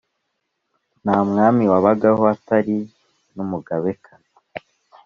nta 1.03 1.17
mwami 1.29 1.63
wabagaho 1.71 2.21
hatari 2.29 2.77
n 3.35 3.37
umugabekazi 3.45 4.27